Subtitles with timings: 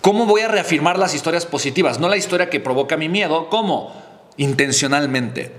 [0.00, 2.00] ¿Cómo voy a reafirmar las historias positivas?
[2.00, 3.50] No la historia que provoca mi miedo.
[3.50, 3.92] ¿Cómo?
[4.38, 5.52] Intencionalmente.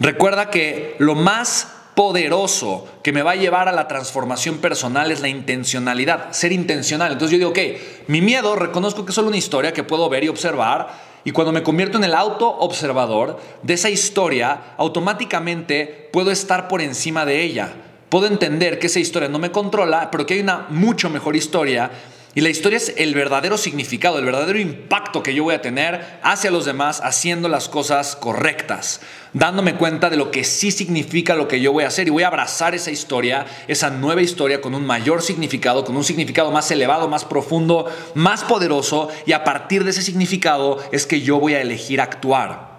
[0.00, 5.20] Recuerda que lo más poderoso que me va a llevar a la transformación personal es
[5.20, 7.12] la intencionalidad, ser intencional.
[7.12, 10.24] Entonces yo digo, ok, mi miedo reconozco que es solo una historia que puedo ver
[10.24, 11.12] y observar.
[11.24, 16.80] Y cuando me convierto en el auto observador de esa historia, automáticamente puedo estar por
[16.80, 17.74] encima de ella.
[18.08, 21.90] Puedo entender que esa historia no me controla, pero que hay una mucho mejor historia
[22.34, 26.18] y la historia es el verdadero significado, el verdadero impacto que yo voy a tener
[26.22, 29.02] hacia los demás haciendo las cosas correctas,
[29.34, 32.22] dándome cuenta de lo que sí significa lo que yo voy a hacer y voy
[32.22, 36.70] a abrazar esa historia, esa nueva historia con un mayor significado, con un significado más
[36.70, 41.52] elevado, más profundo, más poderoso y a partir de ese significado es que yo voy
[41.52, 42.71] a elegir actuar.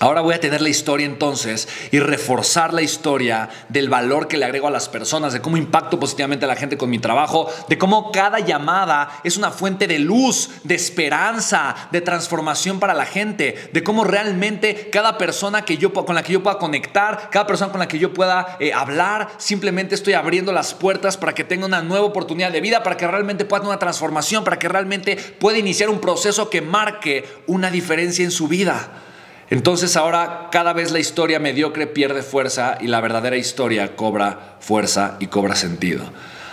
[0.00, 4.44] Ahora voy a tener la historia entonces y reforzar la historia del valor que le
[4.44, 7.78] agrego a las personas, de cómo impacto positivamente a la gente con mi trabajo, de
[7.78, 13.70] cómo cada llamada es una fuente de luz, de esperanza, de transformación para la gente,
[13.72, 17.72] de cómo realmente cada persona que yo, con la que yo pueda conectar, cada persona
[17.72, 21.66] con la que yo pueda eh, hablar, simplemente estoy abriendo las puertas para que tenga
[21.66, 25.16] una nueva oportunidad de vida, para que realmente pueda tener una transformación, para que realmente
[25.16, 29.06] pueda iniciar un proceso que marque una diferencia en su vida.
[29.50, 35.16] Entonces ahora cada vez la historia mediocre pierde fuerza y la verdadera historia cobra fuerza
[35.20, 36.04] y cobra sentido.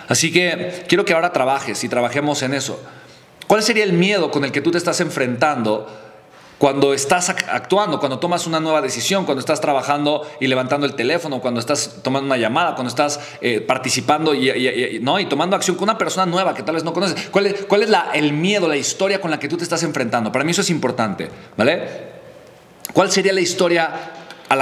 [0.07, 2.79] Así que quiero que ahora trabajes y trabajemos en eso.
[3.47, 5.87] ¿Cuál sería el miedo con el que tú te estás enfrentando
[6.57, 11.41] cuando estás actuando, cuando tomas una nueva decisión, cuando estás trabajando y levantando el teléfono,
[11.41, 15.19] cuando estás tomando una llamada, cuando estás eh, participando y, ¿no?
[15.19, 17.29] y tomando acción con una persona nueva que tal vez no conoces?
[17.29, 20.31] ¿Cuál es, el miedo, la historia con la que tú te estás enfrentando?
[20.31, 22.14] Para mí eso es importante, ¿vale?
[22.93, 24.11] ¿Cuál sería la historia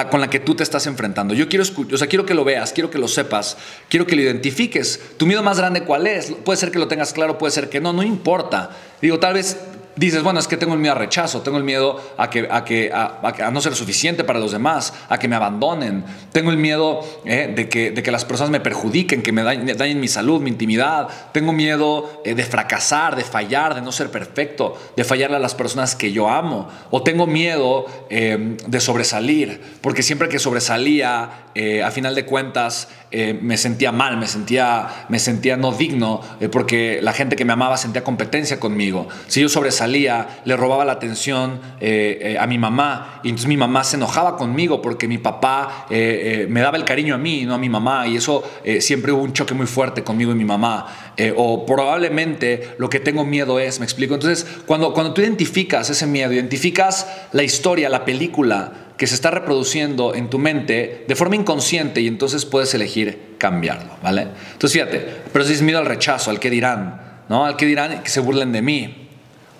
[0.09, 1.33] con la que tú te estás enfrentando?
[1.33, 3.57] Yo quiero, o sea, quiero que lo veas, quiero que lo sepas,
[3.89, 4.99] quiero que lo identifiques.
[5.17, 6.31] ¿Tu miedo más grande cuál es?
[6.43, 8.71] Puede ser que lo tengas claro, puede ser que no, no importa.
[9.01, 9.57] Digo, tal vez
[9.95, 12.63] dices, bueno, es que tengo el miedo a rechazo, tengo el miedo a, que, a,
[12.65, 17.01] que, a, no ser suficiente para los demás, a que me abandonen, tengo el miedo
[17.25, 20.49] eh, de, que, de que las personas me perjudiquen, que me dañen, mi salud, mi
[20.49, 25.39] intimidad, tengo miedo eh, de fracasar, de fallar, de no ser perfecto, de fallarle a
[25.39, 31.39] las personas que yo amo, o tengo miedo eh, de sobresalir, porque siempre que sobresalía,
[31.85, 37.13] a final de cuentas, me sentía mal, me sentía, me sentía no digno, porque la
[37.13, 39.07] gente que me amaba sentía competencia conmigo.
[39.27, 43.49] Si yo sobresalía, salía, le robaba la atención eh, eh, a mi mamá y entonces
[43.49, 47.43] mi mamá se enojaba conmigo porque mi papá eh, me daba el cariño a mí,
[47.45, 48.43] no a mi mamá y eso
[48.79, 50.87] siempre hubo un choque muy fuerte conmigo y mi mamá.
[51.35, 54.13] o probablemente lo que tengo miedo es, me explico.
[54.13, 59.31] Entonces, cuando, cuando tú identificas ese miedo, identificas la historia, la película que se está
[59.31, 64.27] reproduciendo en tu mente de forma inconsciente y entonces puedes elegir cambiarlo, ¿vale?
[64.53, 67.45] Entonces fíjate, pero si es miedo al rechazo, al que dirán, ¿no?
[67.45, 69.02] Al que dirán que se burlen de mí,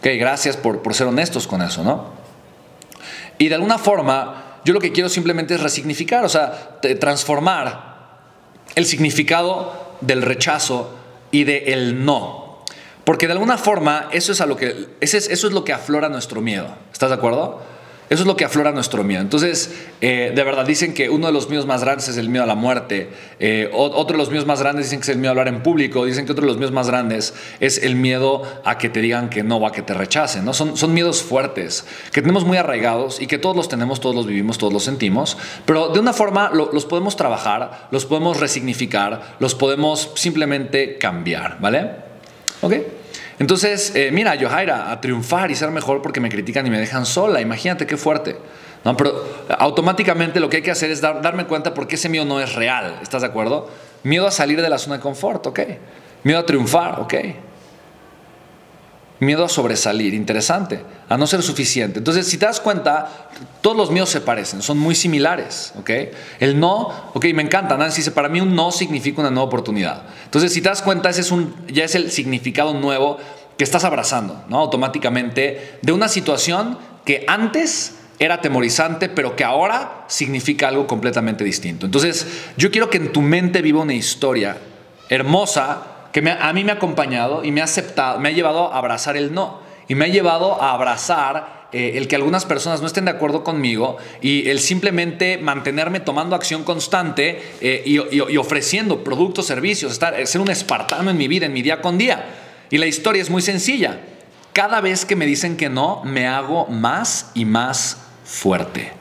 [0.04, 2.10] Ok, gracias por, por ser honestos con eso, ¿no?
[3.38, 8.20] Y de alguna forma, yo lo que quiero simplemente es resignificar, o sea, transformar
[8.76, 10.94] el significado del rechazo
[11.32, 12.66] y del el no.
[13.06, 16.42] Porque de alguna forma eso es, a lo que, eso es lo que aflora nuestro
[16.42, 16.68] miedo.
[16.92, 17.62] ¿Estás de acuerdo?
[18.10, 19.22] Eso es lo que aflora nuestro miedo.
[19.22, 22.44] Entonces, eh, de verdad, dicen que uno de los miedos más grandes es el miedo
[22.44, 23.10] a la muerte.
[23.40, 25.64] Eh, otro de los miedos más grandes dicen que es el miedo a hablar en
[25.64, 26.06] público.
[26.06, 29.30] Dicen que otro de los miedos más grandes es el miedo a que te digan
[29.30, 30.46] que no o a que te rechacen.
[30.46, 30.54] ¿no?
[30.54, 34.26] Son, son miedos fuertes, que tenemos muy arraigados y que todos los tenemos, todos los
[34.26, 35.38] vivimos, todos los sentimos.
[35.66, 41.58] Pero de una forma los podemos trabajar, los podemos resignificar, los podemos simplemente cambiar.
[41.60, 41.92] ¿Vale?
[42.62, 42.74] ¿Ok?
[43.40, 47.06] Entonces, eh, mira, Yohaira, a triunfar y ser mejor porque me critican y me dejan
[47.06, 47.42] sola.
[47.42, 48.38] Imagínate qué fuerte.
[48.84, 49.24] No, pero
[49.58, 53.00] automáticamente lo que hay que hacer es darme cuenta porque ese miedo no es real.
[53.02, 53.70] ¿Estás de acuerdo?
[54.04, 55.60] Miedo a salir de la zona de confort, ok.
[56.24, 57.14] Miedo a triunfar, ok.
[59.24, 60.82] Miedo a sobresalir, interesante.
[61.10, 62.00] A no ser suficiente.
[62.00, 63.30] Entonces, si te das cuenta,
[63.62, 65.90] todos los miedos se parecen, son muy similares, ¿ok?
[66.40, 67.78] El no, ok, me encanta.
[67.78, 70.04] Nancy dice, para mí un no significa una nueva oportunidad.
[70.26, 73.18] Entonces, si te das cuenta, ese es un, ya es el significado nuevo
[73.58, 74.60] que estás abrazando, ¿no?
[74.60, 81.86] Automáticamente de una situación que antes era atemorizante, pero que ahora significa algo completamente distinto.
[81.86, 82.28] Entonces,
[82.58, 84.58] yo quiero que en tu mente viva una historia
[85.10, 88.78] hermosa que a mí me ha acompañado y me ha aceptado, me ha llevado a
[88.78, 92.88] abrazar el no y me ha llevado a abrazar eh, el que algunas personas no
[92.88, 99.48] estén de acuerdo conmigo y el simplemente mantenerme tomando acción constante eh, y, ofreciendo productos,
[99.48, 102.26] servicios, estar, ser un espartano en mi vida, en mi día con día.
[102.70, 104.00] Y la historia es muy sencilla.
[104.54, 108.92] Cada vez que me dicen que no, me hago más y más fuerte.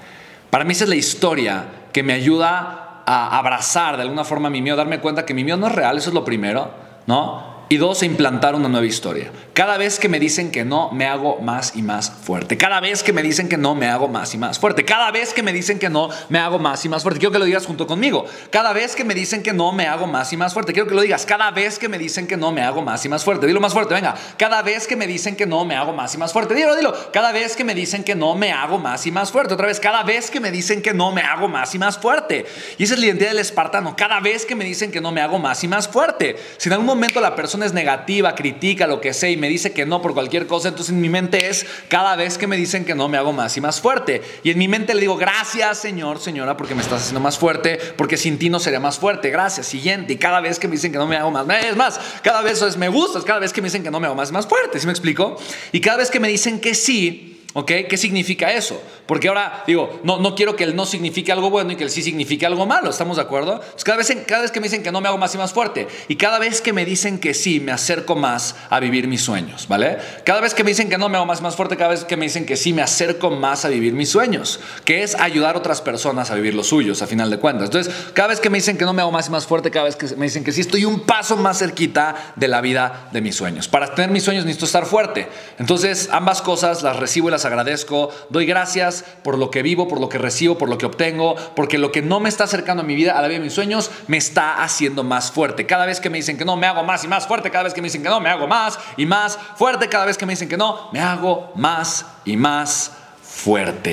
[0.49, 4.63] Para mí esa es la historia que me ayuda a abrazar de alguna forma mi
[4.63, 7.53] miedo, darme cuenta que mi miedo no es real, eso es lo primero ¿no?
[7.69, 9.31] Y dos, implantar una nueva historia.
[9.55, 12.57] Cada vez que me dicen que no, me hago más y más fuerte.
[12.57, 14.85] Cada vez que me dicen que no, me hago más y más fuerte.
[14.85, 17.21] Cada vez que me dicen que no, me hago más y más fuerte.
[17.21, 18.25] Quiero que lo digas junto conmigo.
[18.51, 20.73] Cada vez que me dicen que no, me hago más y más fuerte.
[20.73, 21.27] Quiero que lo digas.
[21.27, 23.47] Cada vez que me dicen que no, me hago más y más fuerte.
[23.47, 24.15] Dilo más fuerte, venga.
[24.39, 26.55] Cada vez que me dicen que no, me hago más y más fuerte.
[26.55, 26.95] Dilo, dilo.
[27.13, 29.53] Cada vez que me dicen que no, me hago más y más fuerte.
[29.53, 32.47] Otra vez, cada vez que me dicen que no, me hago más y más fuerte.
[32.79, 33.95] Y esa es la identidad del espartano.
[33.97, 36.37] Cada vez que me dicen que no, me hago más y más fuerte.
[36.57, 39.85] Si en algún momento la persona es negativa, critica lo que y me dice que
[39.85, 42.95] no por cualquier cosa, entonces en mi mente es cada vez que me dicen que
[42.95, 44.23] no me hago más y más fuerte.
[44.45, 47.81] Y en mi mente le digo, gracias Señor, Señora, porque me estás haciendo más fuerte,
[47.97, 49.31] porque sin ti no sería más fuerte.
[49.31, 50.13] Gracias, siguiente.
[50.13, 52.63] Y cada vez que me dicen que no me hago más, es más, cada vez
[52.63, 54.79] es me gusta, cada vez que me dicen que no me hago más, más fuerte,
[54.79, 55.37] ¿sí me explico?
[55.73, 57.71] Y cada vez que me dicen que sí, ¿Ok?
[57.89, 58.83] ¿Qué significa eso?
[59.07, 61.91] Porque ahora digo, no, no quiero que el no signifique algo bueno y que el
[61.91, 63.61] sí signifique algo malo, ¿estamos de acuerdo?
[63.85, 65.87] cada, vez, cada vez que me dicen que no me hago más y más fuerte
[66.09, 69.69] y cada vez que me dicen que sí, me acerco más a vivir mis sueños,
[69.69, 69.99] ¿vale?
[70.25, 72.05] Cada vez que me dicen que no me hago más y más fuerte, cada vez
[72.05, 75.57] que me dicen que sí, me acerco más a vivir mis sueños, que es ayudar
[75.57, 77.67] a otras personas a vivir los suyos, a final de cuentas.
[77.67, 79.85] Entonces, cada vez que me dicen que no me hago más y más fuerte, cada
[79.85, 83.21] vez que me dicen que sí, estoy un paso más cerquita de la vida de
[83.21, 83.69] mis sueños.
[83.69, 85.29] Para tener mis sueños necesito estar fuerte.
[85.59, 90.01] Entonces, ambas cosas las recibo y las agradezco doy gracias por lo que vivo, por
[90.01, 92.87] lo que recibo, por lo que obtengo, porque lo que no me está acercando a
[92.87, 95.67] mi vida, a la vida de mis sueños, me está haciendo más fuerte.
[95.67, 97.51] Cada vez que me dicen que no, me hago más y más fuerte.
[97.51, 99.89] Cada vez que me dicen que no, me hago más y más fuerte.
[99.89, 103.02] Cada vez que me dicen que no, me hago más y más fuerte.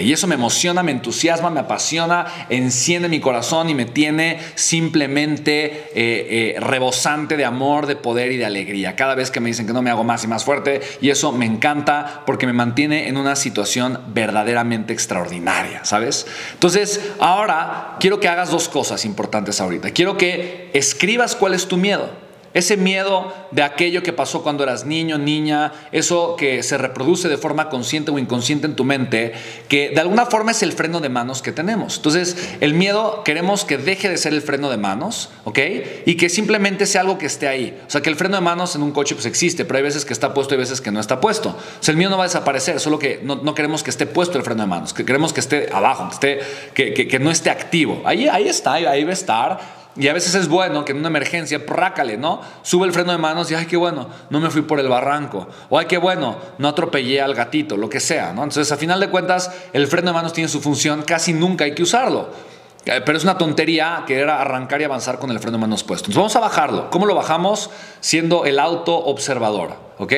[0.03, 5.65] Y eso me emociona, me entusiasma, me apasiona, enciende mi corazón y me tiene simplemente
[5.65, 8.95] eh, eh, rebosante de amor, de poder y de alegría.
[8.95, 11.31] Cada vez que me dicen que no me hago más y más fuerte, y eso
[11.31, 16.27] me encanta porque me mantiene en una situación verdaderamente extraordinaria, ¿sabes?
[16.53, 19.91] Entonces, ahora quiero que hagas dos cosas importantes ahorita.
[19.91, 22.28] Quiero que escribas cuál es tu miedo.
[22.53, 27.37] Ese miedo de aquello que pasó cuando eras niño, niña, eso que se reproduce de
[27.37, 29.33] forma consciente o inconsciente en tu mente,
[29.67, 31.97] que de alguna forma es el freno de manos que tenemos.
[31.97, 35.59] Entonces, el miedo queremos que deje de ser el freno de manos, ¿ok?
[36.05, 37.79] Y que simplemente sea algo que esté ahí.
[37.87, 40.03] O sea, que el freno de manos en un coche pues existe, pero hay veces
[40.03, 41.49] que está puesto y veces que no está puesto.
[41.49, 44.39] O sea, el miedo no va a desaparecer, solo que no, queremos que esté puesto
[44.39, 46.39] el freno de manos, que queremos que esté abajo, que,
[46.73, 48.01] esté, que, no esté activo.
[48.05, 51.07] Ahí, ahí está, ahí va a estar y a veces es bueno que en una
[51.07, 52.41] emergencia, prácale, ¿no?
[52.61, 55.47] Sube el freno de manos y, ay, qué bueno, no me fui por el barranco.
[55.69, 58.43] O, ay, qué bueno, no atropellé al gatito, lo que sea, ¿no?
[58.43, 61.73] Entonces, a final de cuentas, el freno de manos tiene su función, casi nunca hay
[61.73, 62.29] que usarlo.
[62.85, 66.05] Eh, pero es una tontería querer arrancar y avanzar con el freno de manos puesto.
[66.05, 66.89] Entonces, vamos a bajarlo.
[66.91, 67.69] ¿Cómo lo bajamos?
[67.99, 70.13] Siendo el auto observador, ¿ok?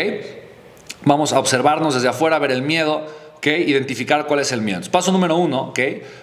[1.06, 3.08] Vamos a observarnos desde afuera, ver el miedo,
[3.38, 3.48] ¿ok?
[3.48, 4.82] Identificar cuál es el miedo.
[4.92, 5.80] paso número uno, ¿ok?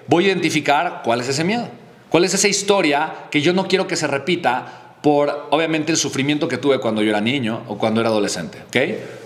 [0.06, 1.68] Voy a identificar cuál es ese miedo.
[2.10, 6.48] ¿Cuál es esa historia que yo no quiero que se repita por, obviamente, el sufrimiento
[6.48, 8.62] que tuve cuando yo era niño o cuando era adolescente?
[8.66, 8.76] ¿Ok?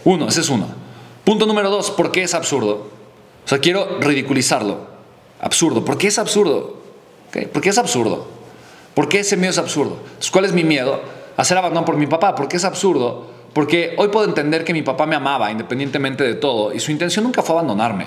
[0.05, 0.67] Uno, ese es uno.
[1.25, 2.91] Punto número dos, ¿por qué es absurdo?
[3.45, 4.93] O sea, quiero ridiculizarlo.
[5.41, 5.85] Absurdo.
[5.85, 6.83] ¿Por qué es absurdo?
[7.29, 7.47] ¿Okay?
[7.47, 8.27] ¿Por qué es absurdo?
[8.95, 9.99] ¿Por qué ese miedo es absurdo?
[10.31, 11.01] ¿cuál es mi miedo?
[11.37, 12.35] Hacer abandono por mi papá.
[12.35, 13.31] ¿Por qué es absurdo?
[13.53, 17.25] Porque hoy puedo entender que mi papá me amaba independientemente de todo y su intención
[17.25, 18.07] nunca fue abandonarme.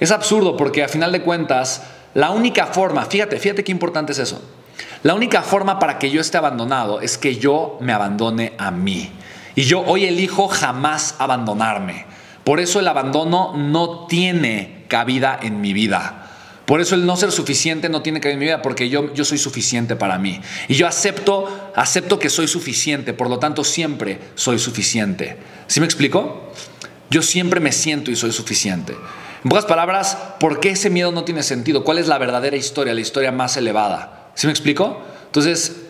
[0.00, 1.82] Es absurdo porque a final de cuentas
[2.14, 4.42] la única forma, fíjate, fíjate qué importante es eso.
[5.02, 9.10] La única forma para que yo esté abandonado es que yo me abandone a mí.
[9.54, 12.06] Y yo hoy elijo jamás abandonarme.
[12.44, 16.30] Por eso el abandono no tiene cabida en mi vida.
[16.66, 19.24] Por eso el no ser suficiente no tiene cabida en mi vida, porque yo, yo
[19.24, 20.40] soy suficiente para mí.
[20.68, 25.36] Y yo acepto, acepto que soy suficiente, por lo tanto siempre soy suficiente.
[25.66, 26.52] ¿Sí me explico?
[27.10, 28.94] Yo siempre me siento y soy suficiente.
[29.44, 31.82] En pocas palabras, ¿por qué ese miedo no tiene sentido?
[31.82, 34.30] ¿Cuál es la verdadera historia, la historia más elevada?
[34.34, 35.02] ¿Sí me explico?
[35.26, 35.82] Entonces,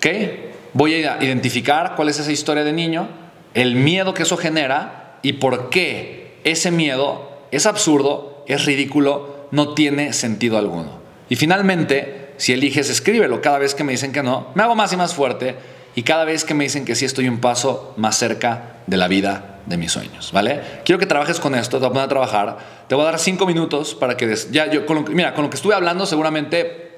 [0.00, 0.54] ¿qué?
[0.74, 3.08] Voy a identificar cuál es esa historia de niño,
[3.54, 9.74] el miedo que eso genera y por qué ese miedo es absurdo, es ridículo, no
[9.74, 11.00] tiene sentido alguno.
[11.28, 13.40] Y finalmente, si eliges, escríbelo.
[13.40, 15.56] Cada vez que me dicen que no, me hago más y más fuerte.
[15.96, 19.08] Y cada vez que me dicen que sí, estoy un paso más cerca de la
[19.08, 20.60] vida de mis sueños, ¿vale?
[20.84, 22.58] Quiero que trabajes con esto, te voy a poner a trabajar.
[22.88, 24.34] Te voy a dar cinco minutos para que...
[24.50, 26.92] ya, yo, con mira, con lo que estuve hablando seguramente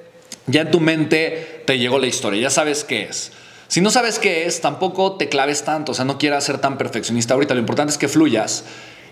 [0.47, 3.33] ya en tu mente te llegó la historia, ya sabes qué es.
[3.69, 6.79] Si no sabes qué es, tampoco te claves tanto, o sea, no quieras ser tan
[6.79, 8.65] perfeccionista ahorita, lo importante es que fluyas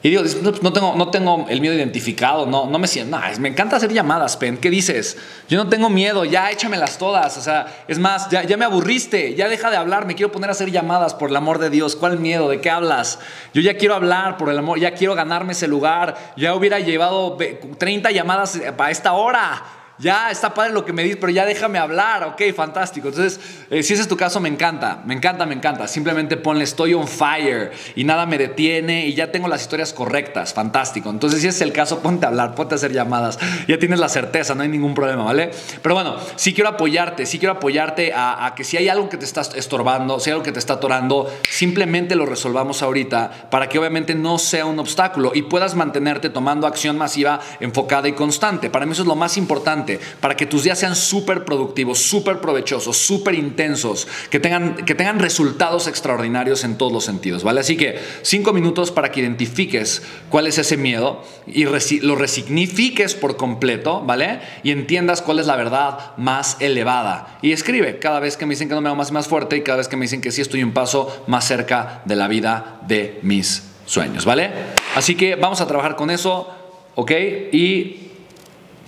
[0.04, 0.22] y digo,
[0.60, 4.36] no tengo, no tengo el miedo identificado, no, no me siento, me encanta hacer llamadas,
[4.36, 5.16] Pen, ¿qué dices?
[5.48, 9.34] Yo no tengo miedo, ya échamelas todas, o sea, es más, ya, ya me aburriste,
[9.34, 11.96] ya deja de hablar, me quiero poner a hacer llamadas, por el amor de Dios,
[11.96, 12.50] ¿cuál miedo?
[12.50, 13.18] ¿De qué hablas?
[13.54, 17.38] Yo ya quiero hablar, por el amor, ya quiero ganarme ese lugar, ya hubiera llevado
[17.78, 19.83] 30 llamadas para esta hora.
[19.98, 23.08] Ya está padre lo que me dices, pero ya déjame hablar, ok, fantástico.
[23.08, 25.86] Entonces, eh, si ese es tu caso, me encanta, me encanta, me encanta.
[25.88, 30.54] Simplemente ponle estoy on fire y nada me detiene y ya tengo las historias correctas,
[30.54, 31.10] fantástico.
[31.10, 34.00] Entonces, si ese es el caso, ponte a hablar, ponte a hacer llamadas, ya tienes
[34.00, 35.50] la certeza, no hay ningún problema, ¿vale?
[35.82, 39.16] Pero bueno, sí quiero apoyarte, sí quiero apoyarte a, a que si hay algo que
[39.16, 43.68] te está estorbando, si hay algo que te está atorando, simplemente lo resolvamos ahorita para
[43.68, 48.70] que obviamente no sea un obstáculo y puedas mantenerte tomando acción masiva, enfocada y constante.
[48.70, 49.83] Para mí eso es lo más importante,
[50.20, 55.18] para que tus días sean súper productivos, súper provechosos, súper intensos, que tengan, que tengan
[55.18, 57.60] resultados extraordinarios en todos los sentidos, ¿vale?
[57.60, 61.64] Así que cinco minutos para que identifiques cuál es ese miedo y
[62.00, 64.40] lo resignifiques por completo, ¿vale?
[64.62, 67.38] Y entiendas cuál es la verdad más elevada.
[67.42, 69.56] Y escribe cada vez que me dicen que no me hago más y más fuerte
[69.56, 72.28] y cada vez que me dicen que sí estoy un paso más cerca de la
[72.28, 74.50] vida de mis sueños, ¿vale?
[74.94, 76.48] Así que vamos a trabajar con eso,
[76.94, 77.10] ¿ok?
[77.52, 78.10] Y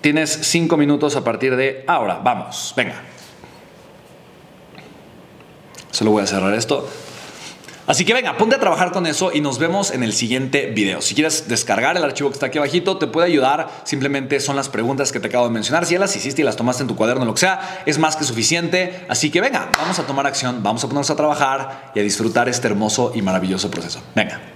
[0.06, 2.20] tienes cinco minutos a partir de ahora.
[2.22, 2.94] Vamos, venga.
[5.90, 6.88] Solo voy a cerrar esto.
[7.88, 11.02] Así que venga, ponte a trabajar con eso y nos vemos en el siguiente video.
[11.02, 13.68] Si quieres descargar el archivo que está aquí abajito, te puede ayudar.
[13.82, 15.86] Simplemente son las preguntas que te acabo de mencionar.
[15.86, 18.14] Si ya las hiciste y las tomaste en tu cuaderno, lo que sea, es más
[18.14, 19.06] que suficiente.
[19.08, 22.48] Así que venga, vamos a tomar acción, vamos a ponernos a trabajar y a disfrutar
[22.48, 24.00] este hermoso y maravilloso proceso.
[24.14, 24.55] Venga.